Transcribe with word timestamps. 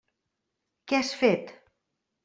Què 0.93 0.97
has 1.01 1.13
fet? 1.23 1.57